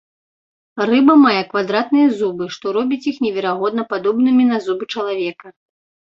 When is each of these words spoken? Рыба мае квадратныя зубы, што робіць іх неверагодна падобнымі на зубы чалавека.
Рыба 0.89 1.13
мае 1.25 1.43
квадратныя 1.51 2.07
зубы, 2.21 2.47
што 2.57 2.65
робіць 2.79 2.99
іх 3.13 3.21
неверагодна 3.27 3.87
падобнымі 3.93 4.43
на 4.51 4.57
зубы 4.67 4.83
чалавека. 4.93 5.47